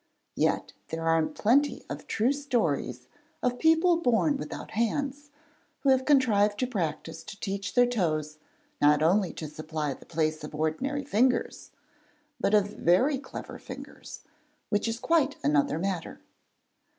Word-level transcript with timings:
Yet, 0.35 0.73
there 0.87 1.07
are 1.07 1.23
plenty 1.27 1.85
of 1.87 2.07
true 2.07 2.33
stories 2.33 3.07
of 3.43 3.59
people 3.59 3.97
born 3.97 4.35
without 4.35 4.71
hands, 4.71 5.29
who 5.81 5.89
have 5.89 6.05
contrived 6.05 6.59
by 6.59 6.65
practice 6.71 7.21
to 7.21 7.39
teach 7.39 7.75
their 7.75 7.85
toes 7.85 8.39
not 8.81 9.03
only 9.03 9.31
to 9.33 9.47
supply 9.47 9.93
the 9.93 10.07
place 10.07 10.43
of 10.43 10.55
ordinary 10.55 11.03
fingers, 11.03 11.69
but 12.39 12.55
of 12.55 12.65
very 12.69 13.19
clever 13.19 13.59
fingers, 13.59 14.21
which 14.69 14.87
is 14.87 14.97
quite 14.97 15.35
another 15.43 15.77
matter! 15.77 16.19